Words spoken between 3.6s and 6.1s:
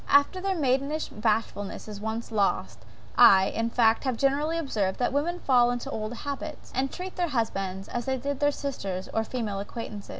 fact, have generally observed, that women fall into